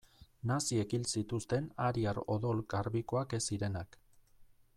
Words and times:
Naziek 0.51 0.95
hil 0.97 1.05
zituzten 1.19 1.67
ariar 1.89 2.21
odol 2.37 2.65
garbikoak 2.75 3.37
ez 3.41 3.45
zirenak. 3.51 4.01